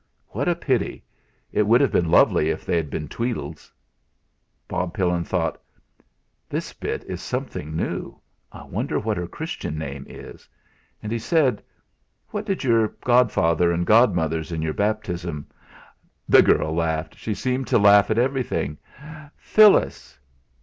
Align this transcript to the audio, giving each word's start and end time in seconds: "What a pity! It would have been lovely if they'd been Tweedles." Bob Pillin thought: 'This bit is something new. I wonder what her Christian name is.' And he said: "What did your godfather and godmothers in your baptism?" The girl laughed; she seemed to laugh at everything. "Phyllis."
"What 0.29 0.47
a 0.47 0.55
pity! 0.55 1.03
It 1.51 1.67
would 1.67 1.79
have 1.79 1.91
been 1.91 2.09
lovely 2.09 2.49
if 2.49 2.65
they'd 2.65 2.89
been 2.89 3.07
Tweedles." 3.07 3.71
Bob 4.67 4.95
Pillin 4.95 5.23
thought: 5.23 5.61
'This 6.49 6.73
bit 6.73 7.03
is 7.03 7.21
something 7.21 7.75
new. 7.75 8.17
I 8.51 8.63
wonder 8.63 8.97
what 8.97 9.17
her 9.17 9.27
Christian 9.27 9.77
name 9.77 10.07
is.' 10.09 10.49
And 11.03 11.11
he 11.11 11.19
said: 11.19 11.61
"What 12.29 12.47
did 12.47 12.63
your 12.63 12.87
godfather 13.01 13.71
and 13.71 13.85
godmothers 13.85 14.51
in 14.51 14.63
your 14.63 14.73
baptism?" 14.73 15.45
The 16.27 16.41
girl 16.41 16.73
laughed; 16.73 17.15
she 17.15 17.35
seemed 17.35 17.67
to 17.67 17.77
laugh 17.77 18.09
at 18.09 18.17
everything. 18.17 18.79
"Phyllis." 19.37 20.17